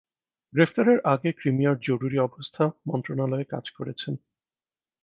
[0.53, 4.13] গ্রেফতারের আগে ক্রিমিয়ার জরুরী অবস্থা মন্ত্রণালয়ে কাজ করেছেন।